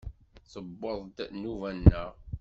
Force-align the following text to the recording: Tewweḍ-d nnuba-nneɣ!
Tewweḍ-d 0.51 1.17
nnuba-nneɣ! 1.33 2.11